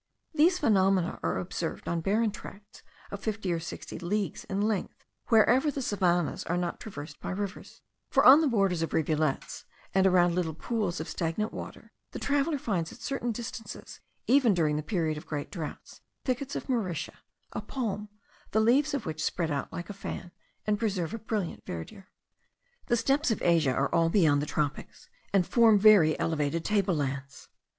[0.33, 5.69] These phenomena are observed on barren tracts of fifty or sixty leagues in length, wherever
[5.69, 10.33] the savannahs are not traversed by rivers; for on the borders of rivulets, and around
[10.33, 15.19] little pools of stagnant water, the traveller finds at certain distances, even during the period
[15.19, 17.17] of the great droughts, thickets of mauritia,
[17.53, 18.09] a palm,
[18.53, 20.31] the leaves of which spread out like a fan,
[20.65, 22.07] and preserve a brilliant verdure.
[22.87, 27.49] The steppes of Asia are all beyond the tropics, and form very elevated table lands.